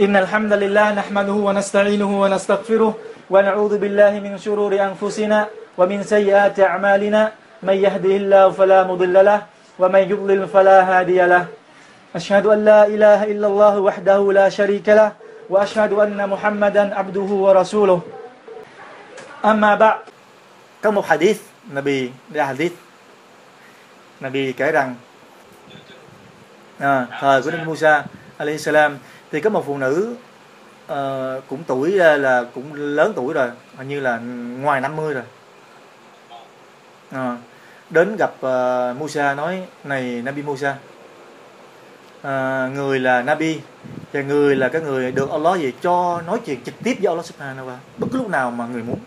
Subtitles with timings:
[0.00, 2.92] إن الحمد لله نحمده ونستعينه ونستغفره
[3.28, 5.38] ونعوذ بالله من شرور أنفسنا
[5.76, 7.32] ومن سيئات أعمالنا.
[7.62, 9.40] من يهده الله فلا مضل له
[9.78, 11.44] ومن يضلل فلا هادي له.
[12.16, 15.12] أشهد أن لا إله إلا الله وحده لا شريك له
[15.52, 18.00] وأشهد أن محمدا عبده ورسوله.
[19.44, 19.98] أما بعد.
[20.80, 21.38] Có một hadith,
[21.68, 22.74] Nabi, đây hadith.
[24.24, 24.72] Nabi kể
[27.64, 28.04] Musa
[28.38, 28.98] alayhi salam
[29.32, 30.14] thì có một phụ nữ
[30.92, 34.18] uh, cũng tuổi ờ, là cũng lớn tuổi rồi, hình như là
[34.60, 35.24] ngoài 50 rồi.
[37.10, 37.36] À,
[37.90, 40.76] đến gặp uh, Musa nói này Nabi Musa.
[42.22, 43.60] À, người là Nabi
[44.12, 47.26] và người là cái người được Allah gì cho nói chuyện trực tiếp với Allah
[47.26, 48.98] Subhanahu wa bất cứ lúc nào mà người muốn.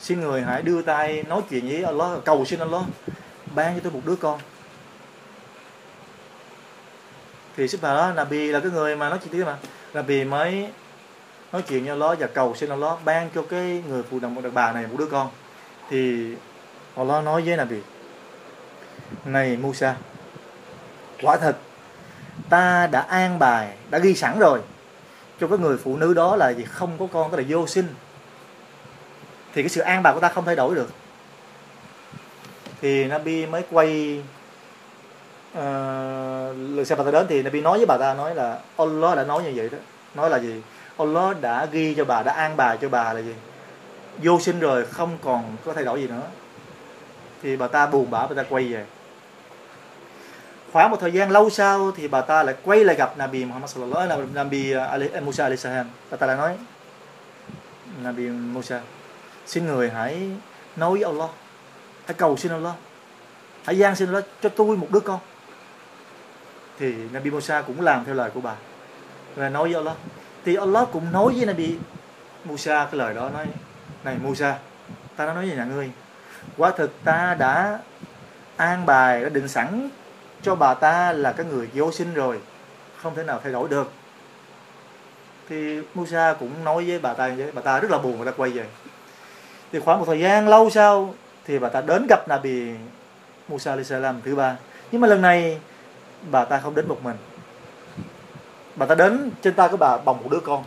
[0.00, 2.82] Xin người hãy đưa tay nói chuyện với Allah cầu xin Allah
[3.54, 4.40] ban cho tôi một đứa con
[7.58, 9.56] thì sức đó, Nabi là cái người mà nói chuyện tiếp mà.
[9.94, 10.68] Nabi mới
[11.52, 14.40] nói chuyện với Allah và cầu xin Allah ban cho cái người phụ nữ một
[14.44, 15.30] đàn bà này một đứa con.
[15.90, 16.32] Thì
[16.96, 17.76] Allah nói với Nabi,
[19.24, 19.96] này Musa,
[21.22, 21.56] quả thật,
[22.48, 24.60] ta đã an bài, đã ghi sẵn rồi.
[25.40, 27.86] Cho cái người phụ nữ đó là gì không có con tức là vô sinh.
[29.54, 30.90] Thì cái sự an bài của ta không thay đổi được.
[32.80, 34.22] Thì Nabi mới quay
[35.52, 35.58] uh,
[36.76, 39.24] lần sau bà ta đến thì Nabi nói với bà ta nói là Allah đã
[39.24, 39.78] nói như vậy đó.
[40.14, 40.62] Nói là gì?
[40.98, 43.34] Allah đã ghi cho bà đã an bài cho bà là gì?
[44.22, 46.22] Vô sinh rồi không còn có thay đổi gì nữa.
[47.42, 48.84] Thì bà ta buồn bã bà ta quay về.
[50.72, 53.70] Khoảng một thời gian lâu sau thì bà ta lại quay lại gặp Nabi Muhammad
[53.70, 55.86] sallallahu alaihi wasallam Nabi à, Ali, à, Musa alaihi salam.
[56.10, 56.56] Bà ta lại nói
[58.02, 58.80] Nabi Musa
[59.46, 60.30] xin người hãy
[60.76, 61.30] nói với Allah
[62.06, 62.74] hãy cầu xin Allah
[63.64, 65.20] hãy gian xin Allah cho tôi một đứa con
[66.78, 68.54] thì Nabi Musa cũng làm theo lời của bà.
[69.34, 69.96] Và nói với Allah,
[70.44, 71.76] thì Allah cũng nói với Nabi
[72.44, 73.46] Musa cái lời đó, nói,
[74.04, 74.58] này Musa
[75.16, 75.90] ta đã nói với nhà ngươi,
[76.56, 77.78] quả thực ta đã
[78.56, 79.90] an bài, đã định sẵn
[80.42, 82.40] cho bà ta là cái người vô sinh rồi,
[82.96, 83.92] không thể nào thay đổi được.
[85.48, 88.36] Thì Musa cũng nói với bà ta với bà ta rất là buồn, bà ta
[88.36, 88.66] quay về.
[89.72, 91.14] Thì khoảng một thời gian lâu sau
[91.46, 92.70] thì bà ta đến gặp Nabi
[93.48, 94.56] Musa alayhi salam thứ ba.
[94.92, 95.60] Nhưng mà lần này
[96.30, 97.16] bà ta không đến một mình.
[98.76, 100.64] Bà ta đến trên tay của bà bồng một đứa con.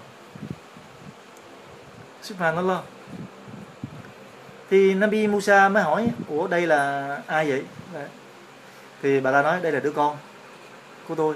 [2.22, 2.80] Subhanallah
[4.70, 7.64] thì Nabi Musa mới hỏi, ủa, đây là ai vậy?
[9.02, 10.18] Thì bà ta nói, đây là đứa con
[11.08, 11.36] của tôi.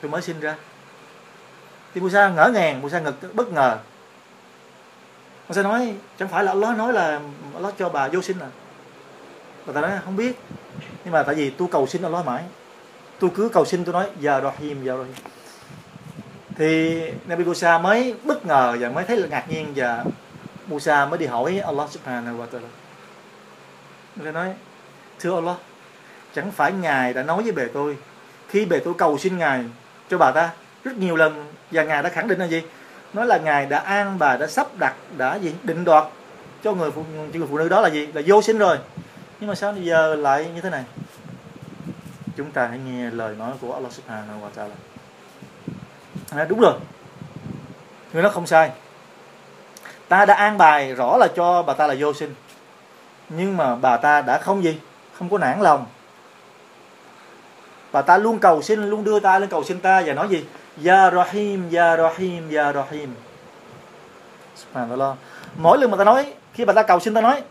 [0.00, 0.54] Tôi mới sinh ra.
[1.94, 3.78] Thì Musa ngỡ ngàng, Musa ngực bất ngờ.
[5.48, 7.20] Musa nói, chẳng phải là Allah nói là
[7.54, 8.48] Allah cho bà vô sinh à?
[9.66, 10.36] Bà ta nói, không biết.
[11.04, 12.44] Nhưng mà tại vì tôi cầu xin Allah mãi
[13.20, 15.14] tôi cứ cầu xin tôi nói dạ, giờ Rahim giờ dạ, Rahim
[16.56, 20.04] thì Nabi Musa mới bất ngờ và mới thấy là ngạc nhiên và
[20.66, 22.68] Musa mới đi hỏi Allah subhanahu wa ta'ala.
[24.16, 24.48] Người nói,
[25.20, 25.56] thưa Allah,
[26.34, 27.96] chẳng phải ngài đã nói với bề tôi,
[28.48, 29.64] khi bề tôi cầu xin ngài
[30.10, 30.50] cho bà ta
[30.84, 32.62] rất nhiều lần và ngài đã khẳng định là gì?
[33.12, 36.04] Nói là ngài đã an bà, đã sắp đặt, đã gì, định đoạt
[36.64, 38.06] cho người phụ cho người phụ nữ đó là gì?
[38.06, 38.78] Là vô sinh rồi.
[39.40, 40.84] Nhưng mà sao bây giờ lại như thế này?
[42.40, 44.74] Chúng ta hãy nghe lời nói của Allah Subhanahu wa Taala.
[46.30, 46.74] À, đúng rồi.
[48.12, 48.70] Người nó không sai.
[50.08, 52.34] Ta đã an bài rõ là cho bà ta là vô sinh.
[53.28, 54.80] Nhưng mà bà ta đã không gì?
[55.12, 55.86] Không có nản lòng.
[57.92, 60.44] Bà ta luôn cầu xin luôn đưa tay lên cầu xin ta và nói gì?
[60.86, 63.14] Ya Rahim Ya Rahim Ya Rahim.
[64.56, 65.16] Subhanallah.
[65.56, 67.42] Mỗi lần mà ta nói khi bà ta cầu xin ta nói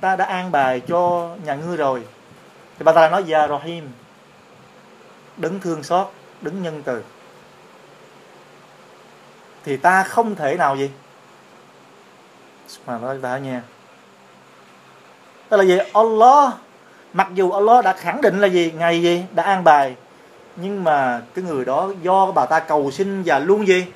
[0.00, 2.02] ta đã an bài cho nhà ngươi rồi.
[2.78, 3.88] Thì bà ta lại nói Ya Rahim
[5.38, 6.06] đứng thương xót,
[6.40, 7.02] đứng nhân từ.
[9.64, 10.90] Thì ta không thể nào gì?
[12.86, 13.62] Mà nói ta nha.
[15.48, 15.78] Tức là gì?
[15.92, 16.52] Allah,
[17.12, 18.72] mặc dù Allah đã khẳng định là gì?
[18.78, 19.24] Ngày gì?
[19.34, 19.96] Đã an bài.
[20.56, 23.86] Nhưng mà cái người đó do bà ta cầu xin và luôn gì?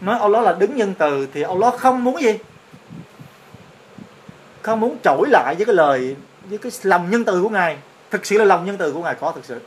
[0.00, 2.38] Nói Allah là đứng nhân từ thì Allah không muốn gì?
[4.62, 7.78] Không muốn trỗi lại với cái lời, với cái lòng nhân từ của ngài.
[8.10, 9.60] Thực sự là lòng nhân từ của ngài có thực sự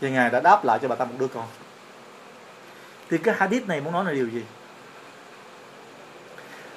[0.00, 1.44] thì ngài đã đáp lại cho bà ta một đứa con.
[3.10, 4.42] Thì cái hadith này muốn nói là điều gì?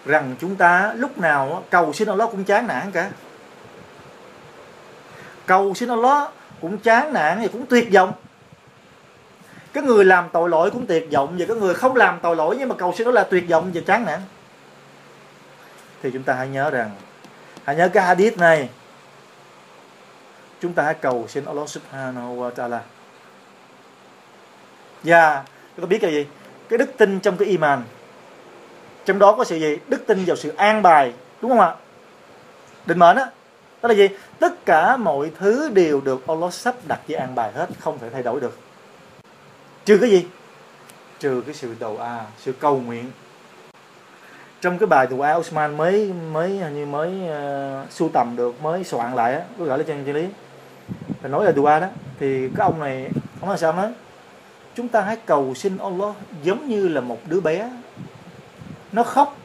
[0.06, 3.12] Rằng chúng ta lúc nào cầu xin Allah cũng chán nản cả.
[5.46, 6.30] Cầu xin Allah
[6.62, 8.14] cũng chán nản và cũng tuyệt vọng.
[9.74, 12.56] Cái người làm tội lỗi cũng tuyệt vọng và cái người không làm tội lỗi
[12.60, 14.20] nhưng mà cầu xin đó là tuyệt vọng và chán nản.
[16.02, 16.92] Thì chúng ta hãy nhớ rằng,
[17.64, 18.70] hãy nhớ cái hadith này.
[20.62, 22.80] Chúng ta hãy cầu xin Allah subhanahu wa ta'ala
[25.04, 25.44] và
[25.76, 26.26] chúng ta biết là gì?
[26.70, 27.84] Cái đức tin trong cái iman.
[29.06, 29.78] Trong đó có sự gì?
[29.88, 31.76] Đức tin vào sự an bài đúng không ạ?
[32.86, 33.26] Định mệnh á
[33.82, 34.08] đó là gì?
[34.40, 38.10] Tất cả mọi thứ đều được Allah sắp đặt với an bài hết không thể
[38.10, 38.58] thay đổi được.
[39.86, 40.26] Trừ cái gì?
[41.20, 43.12] Trừ cái sự đầu a sự cầu nguyện.
[44.62, 49.16] Trong cái bài dua Osman mới mới như mới uh, sưu tầm được mới soạn
[49.16, 50.28] lại á có gọi là chân chân lý.
[51.22, 51.88] Thì nói là dua đó
[52.20, 53.10] thì cái ông này
[53.42, 53.92] ông nói sao nói?
[54.76, 57.70] Chúng ta hãy cầu xin Allah giống như là một đứa bé.
[58.92, 59.38] Nó khóc.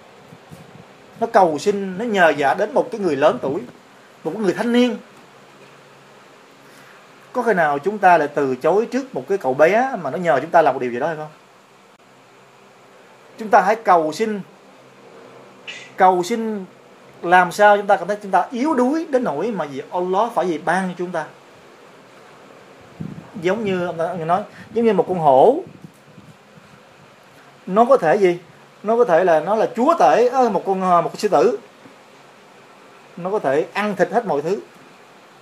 [1.21, 3.61] Nó cầu xin, nó nhờ dạ đến một cái người lớn tuổi,
[4.25, 4.97] một người thanh niên.
[7.33, 10.19] Có khi nào chúng ta lại từ chối trước một cái cậu bé mà nó
[10.19, 11.31] nhờ chúng ta làm một điều gì đó hay không?
[13.39, 14.41] Chúng ta hãy cầu xin
[15.97, 16.65] cầu xin
[17.23, 20.33] làm sao chúng ta cảm thấy chúng ta yếu đuối đến nỗi mà gì Allah
[20.35, 21.25] phải gì ban cho chúng ta
[23.43, 24.43] giống như ông ta nói,
[24.73, 25.61] giống như một con hổ.
[27.67, 28.39] Nó có thể gì?
[28.83, 31.59] Nó có thể là nó là chúa tể một con à, một con sư tử.
[33.17, 34.61] Nó có thể ăn thịt hết mọi thứ.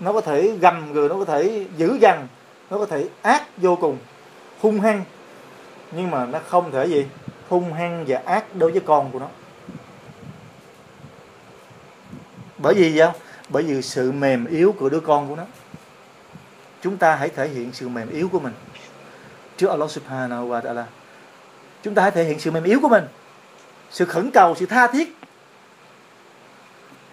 [0.01, 2.27] Nó có thể gầm người, nó có thể dữ dằn
[2.71, 3.99] nó có thể ác vô cùng,
[4.61, 5.05] hung hăng.
[5.93, 7.07] Nhưng mà nó không thể gì?
[7.49, 9.29] Hung hăng và ác đối với con của nó.
[12.59, 13.13] Bởi vì sao
[13.49, 15.45] bởi vì sự mềm yếu của đứa con của nó
[16.83, 18.53] chúng ta hãy thể hiện sự mềm yếu của mình.
[19.57, 20.85] Trước Allah subhanahu wa ta'ala,
[21.83, 23.05] chúng ta hãy thể hiện sự mềm yếu của mình.
[23.91, 25.17] Sự khẩn cầu, sự tha thiết.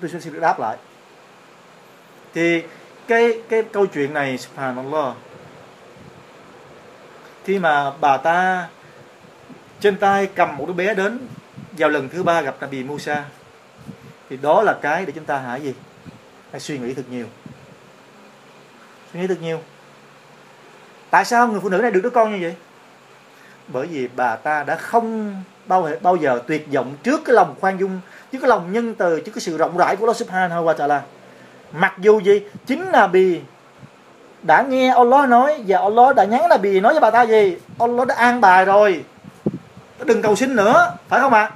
[0.02, 0.78] Tôi xin xin được đáp lại.
[2.34, 2.64] Thì
[3.08, 5.16] cái cái câu chuyện này, subhanallah,
[7.44, 8.68] khi mà bà ta
[9.80, 11.28] trên tay cầm một đứa bé đến
[11.72, 13.26] vào lần thứ ba gặp Nabi Musa,
[14.30, 15.74] thì đó là cái để chúng ta hãy gì?
[16.52, 17.26] Hãy suy nghĩ thật nhiều
[19.14, 19.60] suy nghĩ thật nhiều.
[21.10, 22.56] Tại sao người phụ nữ này được đứa con như vậy?
[23.68, 27.78] Bởi vì bà ta đã không bao bao giờ tuyệt vọng trước cái lòng khoan
[27.80, 28.00] dung,
[28.32, 31.02] trước cái lòng nhân từ, trước cái sự rộng rãi của Allah Subhanahu wa Taala
[31.74, 33.40] mặc dù gì, chính là bì
[34.44, 37.58] đã nghe Allah nói và Allah đã nhắn là bì nói với bà ta gì?
[37.80, 39.04] Allah đã an bài rồi.
[40.06, 41.52] Đừng cầu xin nữa, phải không ạ?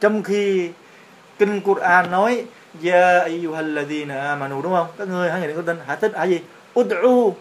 [0.00, 0.70] Trong khi
[1.38, 2.44] kinh Quran nói
[2.82, 4.86] Ya ayyuhalladhina amanu đúng không?
[4.98, 6.40] Các ngươi hãy người có tin hãy thích hãy gì?
[6.74, 7.32] Ud'u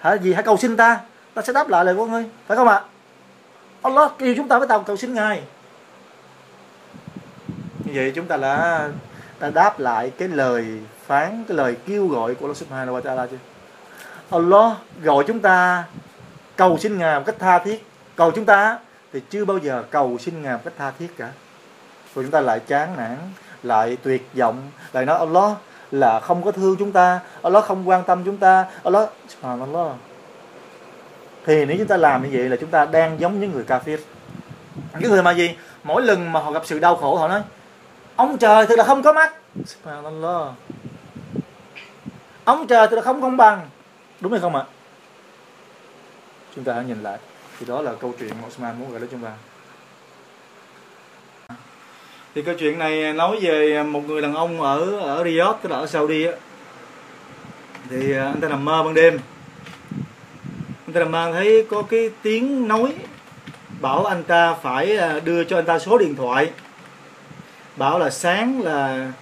[0.00, 0.32] hãy gì?
[0.32, 1.00] Hãy cầu xin ta,
[1.34, 2.80] ta sẽ đáp lại lời của ngươi, phải không ạ?
[3.82, 5.42] Allah kêu chúng ta phải cầu cầu xin Ngài.
[7.84, 8.88] Như vậy chúng ta đã
[9.40, 10.66] đã đáp lại cái lời
[11.06, 13.36] phán, cái lời kêu gọi của Allah Subhanahu wa Ta'ala chưa?
[14.30, 15.84] Allah gọi chúng ta
[16.56, 17.86] cầu xin Ngài một cách tha thiết.
[18.16, 18.78] Cầu chúng ta
[19.12, 21.30] thì chưa bao giờ cầu xin Ngài một cách tha thiết cả.
[22.14, 23.16] Rồi chúng ta lại chán nản,
[23.62, 24.62] lại tuyệt vọng,
[24.92, 25.52] lại nói Allah
[25.90, 29.08] là không có thương chúng ta, Allah không quan tâm chúng ta, Allah
[31.46, 33.98] thì nếu chúng ta làm như vậy là chúng ta đang giống những người kafir.
[34.98, 35.56] Những người mà gì?
[35.82, 37.42] Mỗi lần mà họ gặp sự đau khổ họ nói
[38.16, 39.34] ông trời thật là không có mắt.
[39.64, 40.52] Subhanallah.
[42.44, 43.68] Ông trời thật là không công bằng.
[44.20, 44.64] Đúng hay không ạ?
[46.54, 47.18] Chúng ta hãy nhìn lại.
[47.58, 49.30] Thì đó là câu chuyện mà Osman muốn gửi đến chúng ta
[52.34, 55.76] thì câu chuyện này nói về một người đàn ông ở ở Riyadh tức là
[55.76, 56.32] ở Saudi á.
[57.90, 59.18] Thì à, anh ta nằm mơ ban đêm.
[60.86, 62.92] Anh ta nằm mơ thấy có cái tiếng nói
[63.80, 66.50] bảo anh ta phải à, đưa cho anh ta số điện thoại.
[67.76, 69.12] Bảo là sáng là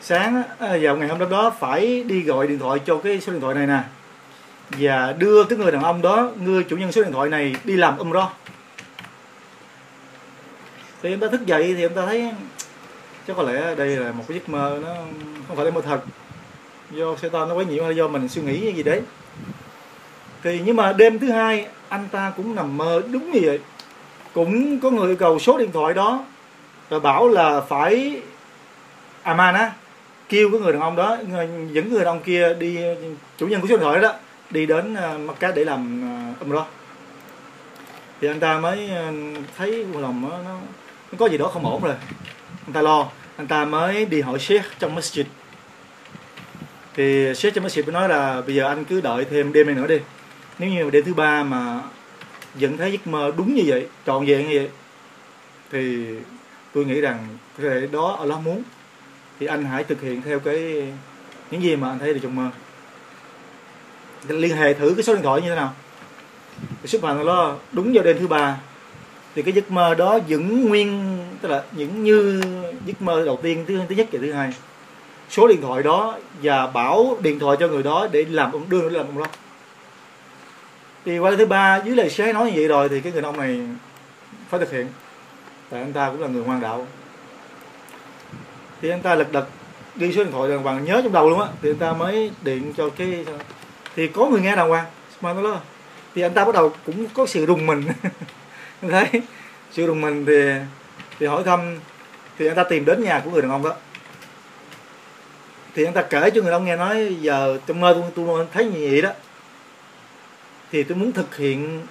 [0.00, 3.32] sáng à, vào ngày hôm đó, đó phải đi gọi điện thoại cho cái số
[3.32, 3.80] điện thoại này nè.
[4.70, 7.76] Và đưa cái người đàn ông đó người chủ nhân số điện thoại này đi
[7.76, 8.28] làm umrah
[11.02, 12.30] thì em ta thức dậy thì em ta thấy
[13.28, 14.94] chắc có lẽ đây là một cái giấc mơ nó
[15.48, 16.00] không phải là mơ thật.
[16.90, 19.02] Do xe nó quấy nhiễu hay do mình suy nghĩ gì đấy.
[20.42, 23.60] Thì nhưng mà đêm thứ hai anh ta cũng nằm mơ đúng như vậy.
[24.34, 26.24] Cũng có người yêu cầu số điện thoại đó
[26.90, 28.22] rồi bảo là phải
[29.22, 29.72] Aman á
[30.28, 32.78] kêu cái người đàn ông đó người dẫn người đàn ông kia đi
[33.38, 34.14] chủ nhân của số điện thoại đó
[34.50, 36.66] đi đến ờ, Macca để làm ờ, uh, umrah
[38.20, 39.12] thì anh ta mới ờ,
[39.56, 40.58] thấy lòng nó, nó
[41.18, 41.94] có gì đó không ổn rồi.
[42.66, 45.24] Anh ta lo, anh ta mới đi hỏi sheikh trong masjid.
[46.94, 49.74] Thì sheikh trong masjid mới nói là bây giờ anh cứ đợi thêm đêm này
[49.74, 49.98] nữa đi.
[50.58, 51.80] Nếu như đêm thứ ba mà
[52.54, 54.68] vẫn thấy giấc mơ đúng như vậy, trọn vẹn như vậy,
[55.70, 56.06] thì
[56.74, 57.28] tôi nghĩ rằng
[57.62, 58.62] cái đó Allah muốn.
[59.40, 60.92] Thì anh hãy thực hiện theo cái,
[61.50, 62.48] những gì mà anh thấy được trong mơ.
[64.28, 65.74] Liên hệ thử cái số điện thoại như thế nào.
[66.82, 68.60] Thì sức mạnh nó đúng vào đêm thứ ba
[69.34, 72.40] thì cái giấc mơ đó vẫn nguyên, tức là những như
[72.86, 74.52] giấc mơ đầu tiên, thứ thứ nhất và thứ hai.
[75.30, 78.82] Số điện thoại đó và bảo điện thoại cho người đó để làm ông, đưa
[78.82, 79.26] nó làm đó
[81.04, 83.36] thì qua thứ ba, dưới lời xế nói như vậy rồi thì cái người ông
[83.36, 83.60] này
[84.48, 84.86] phải thực hiện.
[85.70, 86.86] Tại anh ta cũng là người ngoan đạo.
[88.82, 89.46] Thì anh ta lật đật
[89.96, 91.46] ghi số điện thoại đàng hoàng nhớ trong đầu luôn á.
[91.62, 93.24] Thì anh ta mới điện cho cái,
[93.96, 94.84] thì có người nghe đàng hoàng,
[95.20, 95.60] mà nó
[96.14, 97.82] thì anh ta bắt đầu cũng có sự rùng mình.
[98.82, 99.22] đấy.
[99.72, 100.52] Chưa đồng mình thì
[101.18, 101.78] thì hỏi thăm
[102.38, 103.74] thì anh ta tìm đến nhà của người đàn ông đó.
[105.74, 108.46] Thì anh ta kể cho người đàn ông nghe nói giờ trong mơ tôi tôi
[108.52, 109.10] thấy như vậy đó.
[110.72, 111.86] Thì tôi muốn thực hiện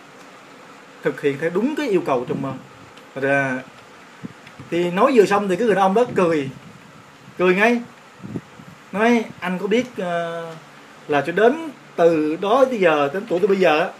[1.03, 2.53] thực hiện theo đúng cái yêu cầu trong mơ.
[3.15, 3.59] Rồi
[4.71, 6.49] thì nói vừa xong thì cái người đàn ông đó cười.
[7.37, 7.81] Cười ngay.
[8.91, 10.57] Nói anh có biết uh,
[11.07, 13.91] là cho đến từ đó tới giờ đến tuổi tôi bây giờ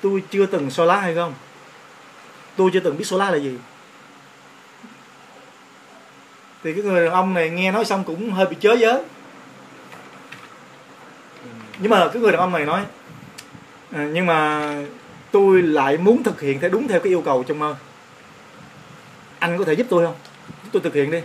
[0.00, 1.34] tôi chưa từng so lá hay không?
[2.56, 3.58] Tôi chưa từng biết solar là gì.
[6.64, 9.02] Thì cái người đàn ông này nghe nói xong cũng hơi bị chớ giới
[11.78, 12.82] nhưng mà cái người đàn ông này nói
[13.90, 14.74] à, nhưng mà
[15.30, 17.74] tôi lại muốn thực hiện theo đúng theo cái yêu cầu trong mơ.
[19.38, 20.14] Anh có thể giúp tôi không?
[20.64, 21.18] Giúp tôi thực hiện đi.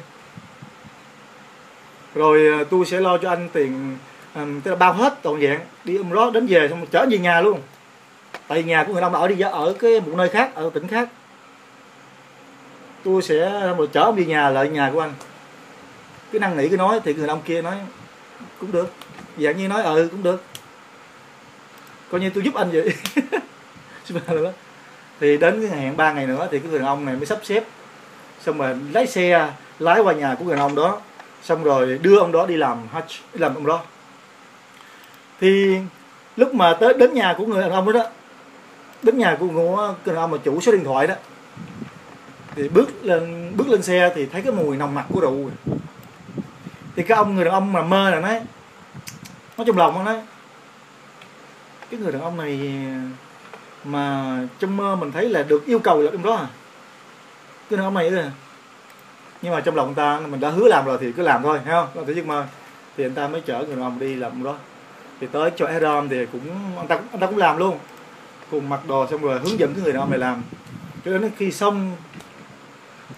[2.16, 3.98] Rồi à, tôi sẽ lo cho anh tiền
[4.36, 7.18] um, tức là bao hết toàn dạng đi um đó đến về xong chở về
[7.18, 7.62] nhà luôn.
[8.48, 10.88] Tại nhà của người đàn ông ở đi ở cái một nơi khác ở tỉnh
[10.88, 11.10] khác
[13.08, 15.14] tôi sẽ một chở ông đi nhà lại nhà của anh.
[16.32, 17.76] Cái năng nỉ cái nói thì người đàn ông kia nói
[18.60, 18.94] cũng được.
[19.38, 20.44] Dạng như nói ừ cũng được.
[22.12, 22.94] Coi như tôi giúp anh vậy.
[25.20, 27.26] Thì đến cái ngày hẹn ba ngày nữa thì cái người đàn ông này mới
[27.26, 27.64] sắp xếp.
[28.42, 29.50] Xong rồi lái xe
[29.80, 31.02] lái qua nhà của người đàn ông đó.
[31.44, 33.82] Xong rồi đưa ông đó đi làm hajj làm ông đó
[35.42, 35.78] thì
[36.36, 38.10] lúc mà tới đến nhà của người đàn ông đó, đó
[39.04, 41.16] đến nhà của người đàn ông mà chủ số điện thoại đó
[42.58, 45.50] thì bước lên bước lên xe thì thấy cái mùi nồng nặc của rượu.
[46.96, 48.42] Thì cái ông, người đàn ông mà mơ là nói
[49.58, 50.22] nói trong lòng nó nói,
[51.90, 52.72] cái người đàn ông này
[53.84, 56.48] mà trong mơ mình thấy là được yêu cầu là trong đó à?
[57.70, 58.32] Cái đàn ông này là,
[59.42, 61.74] nhưng mà trong lòng ta mình đã hứa làm rồi thì cứ làm thôi, thấy
[61.74, 62.06] không?
[62.08, 62.46] Thế giấc mơ,
[62.98, 64.56] thì anh ta mới chở người đàn ông đi làm đó.
[65.22, 66.42] Thì tới cho Edom thì cũng,
[66.78, 67.78] anh ta anh ta cũng làm luôn.
[68.52, 70.44] Cùng mặc đồ xong rồi hướng dẫn cái người đàn ông này làm.
[71.06, 71.96] Cho đến khi xong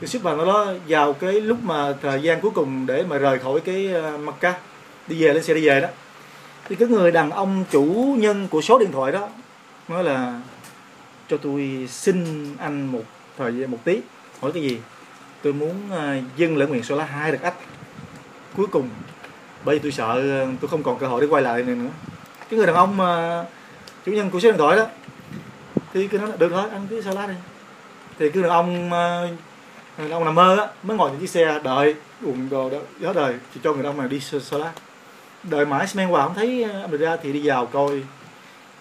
[0.02, 3.40] cái ship vào đó, vào cái lúc mà thời gian cuối cùng để mà rời
[3.40, 4.60] khỏi cái ờ, mặt Mecca
[5.08, 5.88] đi về lên xe đi về đó,
[6.70, 9.30] thì cái người đàn ông chủ nhân của số điện thoại đó
[9.88, 10.42] nói là,
[11.28, 13.04] cho tôi xin anh một
[13.38, 14.02] thời gian, một tí,
[14.42, 14.80] hỏi cái gì?
[15.42, 17.54] Tôi muốn ờ, dâng lễ nguyện số lá hai được ách.
[18.58, 18.90] Cuối cùng,
[19.66, 21.90] bởi vì tôi sợ ờ, tôi không còn cơ hội để quay lại này nữa.
[22.50, 23.44] Cái người đàn ông mà
[24.06, 24.86] chủ nhân của số điện thoại đó,
[25.94, 27.34] thì cứ nói được thôi anh cứ sao lá đi.
[28.20, 28.90] Thì cái đàn ông
[30.00, 33.14] người ông nằm mơ á, mới ngồi trên chiếc xe đợi uống đồ đó gió
[33.14, 34.40] đời chỉ cho người đàn ông này đi sơ
[35.44, 38.04] đợi mãi men qua không thấy ờ, ông ra thì đi vào coi.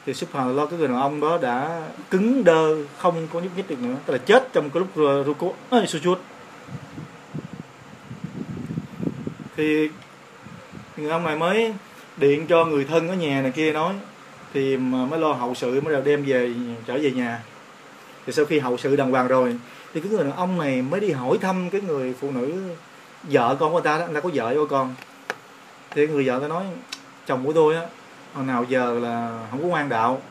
[0.07, 3.83] Thì lo cái người đàn ông đó đã cứng đơ, không có nhúc nhích được
[3.83, 4.89] nữa, tức là chết trong cái lúc
[5.27, 6.17] ruko ấy sujud
[9.57, 9.89] thì
[10.97, 11.75] người ông này mới
[12.17, 13.95] điện cho người thân ở nhà này kia nói,
[14.55, 16.53] thì mới lo hậu sự, mới đem về,
[16.87, 17.43] trở về nhà.
[18.27, 19.57] Thì sau khi hậu sự đàng hoàng rồi
[19.95, 22.55] thì cái người đàn ông này mới đi hỏi thăm cái người phụ nữ
[23.23, 24.95] vợ con của ta đó là có vợ có con.
[25.91, 26.65] Thì người vợ ta nói,
[27.27, 27.83] chồng của tôi á,
[28.35, 30.23] hồi nào giờ là không có ngoan đạo,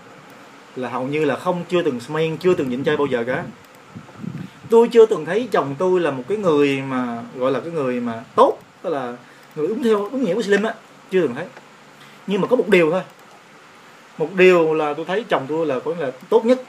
[0.76, 3.44] là hầu như là không, chưa từng men chưa từng nhịn chơi bao giờ cả.
[4.70, 8.00] Tôi chưa từng thấy chồng tôi là một cái người mà, gọi là cái người
[8.00, 9.16] mà tốt, tức là
[9.56, 10.74] người đúng theo, đúng nghĩa của Slim á,
[11.12, 11.46] chưa từng thấy.
[12.28, 13.02] Nhưng mà có một điều thôi.
[14.18, 16.62] Một điều là tôi thấy chồng tôi là có là tốt nhất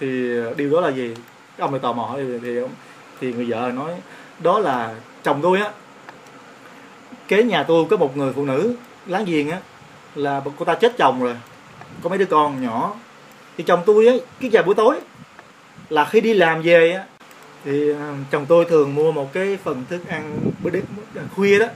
[0.00, 1.14] thì ờ, điều đó là gì?
[1.58, 2.60] Ông này tò mò hỏi thì
[3.20, 3.92] thì người vợ nói,
[4.38, 5.70] đó là chồng tôi á.
[7.28, 8.74] Kế nhà tôi có một người phụ nữ
[9.06, 9.58] láng giềng á,
[10.14, 11.36] là cô ta chết chồng rồi,
[12.02, 12.94] có mấy đứa con nhỏ.
[13.56, 14.96] Thì chồng tôi á cái giờ buổi tối
[15.88, 17.04] là khi đi làm về á,
[17.64, 20.84] thì ờ, chồng tôi thường mua một cái phần thức ăn bữa đêm
[21.14, 21.66] ờ, khuya đó,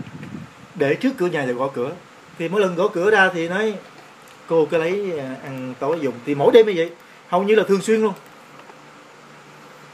[0.75, 1.93] để trước cửa nhà rồi gõ cửa.
[2.39, 3.75] Thì mỗi lần gõ cửa ra thì nói,
[4.47, 6.15] cô cứ lấy ăn tối dùng.
[6.27, 6.91] Thì mỗi đêm như vậy
[7.31, 8.13] hầu như là thường xuyên luôn.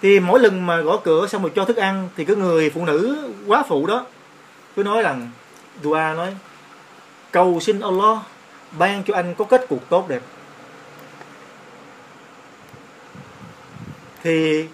[0.03, 2.85] Thì mỗi lần mà gõ cửa xong rồi cho thức ăn thì cái người phụ
[2.85, 4.07] nữ quá phụ đó,
[4.77, 5.31] cứ nói rằng,
[5.83, 6.37] dua nói,
[7.31, 8.19] cầu xin Allah
[8.79, 10.23] ban cho anh có kết cuộc tốt đẹp.
[14.23, 14.67] Thì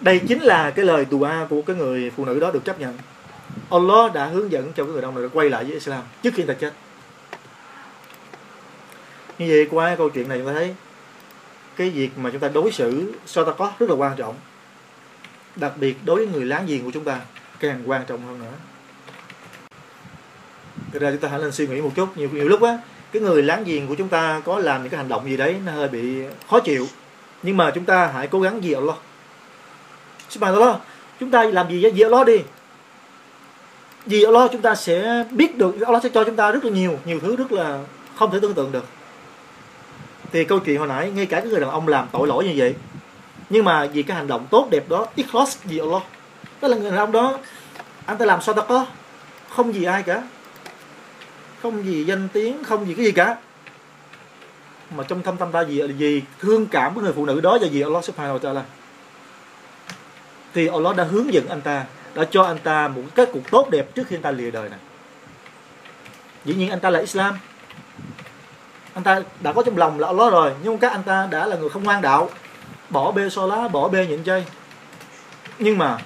[0.00, 2.98] đây chính là cái lời dua của cái người phụ nữ đó được chấp nhận.
[3.70, 6.30] Allah đã hướng dẫn cho cái người đàn ông này quay lại với Islam trước
[6.34, 6.72] khi người ta chết.
[9.38, 10.74] Như vậy qua câu chuyện này chúng ta thấy
[11.76, 14.34] cái việc mà chúng ta đối xử có rất là quan trọng.
[15.56, 17.20] Đặc biệt đối với người láng giềng của chúng ta,
[17.60, 18.52] càng quan trọng hơn nữa.
[20.92, 22.78] Thực ra chúng ta hãy lên suy nghĩ một chút, nhiều nhiều lúc á,
[23.12, 25.56] cái người láng giềng của chúng ta có làm những cái hành động gì đấy
[25.66, 26.86] nó hơi bị khó chịu,
[27.42, 28.96] nhưng mà chúng ta hãy cố gắng gì Allah
[30.28, 30.76] Subhanallah
[31.20, 32.38] chúng ta làm gì vì Allah đi.
[34.06, 36.98] Vì Allah chúng ta sẽ biết được Allah sẽ cho chúng ta rất là nhiều
[37.04, 37.84] nhiều thứ rất là
[38.16, 38.84] không thể tưởng tượng được
[40.32, 42.52] thì câu chuyện hồi nãy, ngay cả cái người đàn ông làm tội lỗi như
[42.56, 42.74] vậy,
[43.50, 46.02] nhưng mà vì cái hành động tốt đẹp đó ikhlas vì Allah
[46.62, 47.38] đó là người đàn ông đó,
[48.06, 48.86] anh ta làm sao ta có?
[49.48, 50.22] Không gì ai cả.
[51.62, 53.36] Không gì danh tiếng, không gì cái gì cả.
[54.90, 57.66] Mà trong thâm tâm ta gì gì thương cảm với người phụ nữ đó và
[57.66, 58.62] gì Allah subhanahu wa ta'ala.
[60.54, 63.70] Thì Allah đã hướng dẫn anh ta, đã cho anh ta một cái cuộc tốt
[63.70, 64.78] đẹp trước khi anh ta lìa đời này
[66.44, 67.38] dĩ nhiên anh ta là Islam
[68.96, 71.56] anh ta đã có trong lòng là Allah rồi, nhưng các anh ta đã là
[71.56, 72.30] người không ngoan đạo.
[72.90, 74.44] Bỏ bê so lá bỏ bê nhịn chay
[75.58, 75.98] nhưng mà,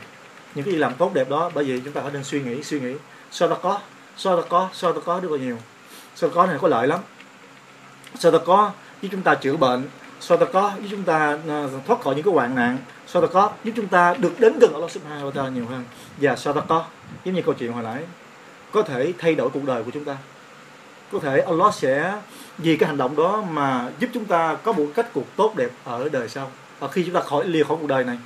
[0.54, 2.62] những cái gì làm tốt đẹp đó, bởi vì chúng ta phải nên suy nghĩ
[2.62, 2.94] suy nghĩ.
[3.30, 3.78] Sao ta có
[4.16, 5.56] sao ta có sao ta có rất là nhiều.
[6.14, 7.00] Sao ta có này có lợi lắm.
[8.18, 8.70] Sao ta có
[9.02, 9.88] giúp chúng ta chữa bệnh.
[10.20, 12.78] Sao ta có giúp chúng ta à, thoát khỏi những cái hoạn nạn.
[13.06, 15.85] Sao ta có giúp chúng ta được đến gần Allah Subhanahu wa ta'ala nhiều hơn.
[16.16, 16.85] Và sao ta có
[17.25, 18.02] giống như câu chuyện hồi nãy,
[18.73, 20.16] có thể thay đổi cuộc đời của chúng ta.
[21.12, 22.14] Có thể Allah sẽ
[22.62, 25.71] vì cái hành động đó mà giúp chúng ta có một cách cuộc tốt đẹp
[25.85, 26.50] ở đời sau.
[26.79, 28.19] Và khi chúng ta khỏi, lìa khỏi cuộc đời này,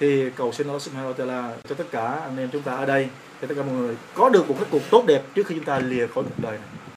[0.00, 2.86] thì cầu xin Allah Subhanahu wa ta'ala cho tất cả anh em chúng ta ở
[2.86, 3.08] đây
[3.40, 5.64] cho tất cả mọi người có được một cái cuộc tốt đẹp trước khi chúng
[5.64, 6.84] ta lìa khỏi cuộc đời này.